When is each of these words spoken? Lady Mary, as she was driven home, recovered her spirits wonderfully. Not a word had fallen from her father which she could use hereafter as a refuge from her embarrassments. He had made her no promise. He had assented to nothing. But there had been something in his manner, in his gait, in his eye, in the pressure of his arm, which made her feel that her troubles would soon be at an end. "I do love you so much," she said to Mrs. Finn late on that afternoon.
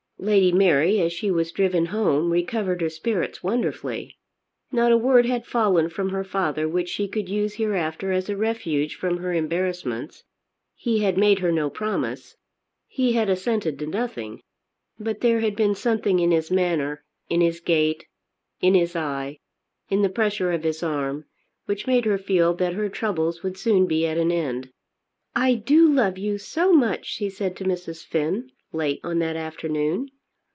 Lady 0.23 0.51
Mary, 0.51 1.01
as 1.01 1.11
she 1.11 1.31
was 1.31 1.51
driven 1.51 1.87
home, 1.87 2.29
recovered 2.31 2.79
her 2.79 2.89
spirits 2.91 3.41
wonderfully. 3.41 4.19
Not 4.71 4.91
a 4.91 4.95
word 4.97 5.25
had 5.25 5.47
fallen 5.47 5.89
from 5.89 6.09
her 6.09 6.23
father 6.23 6.69
which 6.69 6.89
she 6.89 7.07
could 7.07 7.27
use 7.27 7.55
hereafter 7.55 8.11
as 8.11 8.29
a 8.29 8.37
refuge 8.37 8.93
from 8.93 9.17
her 9.17 9.33
embarrassments. 9.33 10.23
He 10.75 10.99
had 10.99 11.17
made 11.17 11.39
her 11.39 11.51
no 11.51 11.71
promise. 11.71 12.35
He 12.87 13.13
had 13.13 13.31
assented 13.31 13.79
to 13.79 13.87
nothing. 13.87 14.43
But 14.99 15.21
there 15.21 15.39
had 15.39 15.55
been 15.55 15.73
something 15.73 16.19
in 16.19 16.29
his 16.29 16.51
manner, 16.51 17.01
in 17.27 17.41
his 17.41 17.59
gait, 17.59 18.05
in 18.59 18.75
his 18.75 18.95
eye, 18.95 19.39
in 19.89 20.03
the 20.03 20.07
pressure 20.09 20.51
of 20.51 20.61
his 20.61 20.83
arm, 20.83 21.25
which 21.65 21.87
made 21.87 22.05
her 22.05 22.19
feel 22.19 22.53
that 22.57 22.73
her 22.73 22.89
troubles 22.89 23.41
would 23.41 23.57
soon 23.57 23.87
be 23.87 24.05
at 24.05 24.19
an 24.19 24.31
end. 24.31 24.69
"I 25.35 25.55
do 25.55 25.91
love 25.91 26.19
you 26.19 26.37
so 26.37 26.71
much," 26.71 27.07
she 27.07 27.27
said 27.31 27.55
to 27.55 27.63
Mrs. 27.63 28.05
Finn 28.05 28.51
late 28.73 29.01
on 29.03 29.19
that 29.19 29.35
afternoon. 29.35 30.09